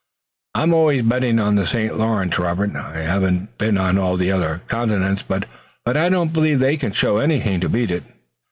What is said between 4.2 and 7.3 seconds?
other continents, but I don't believe they can show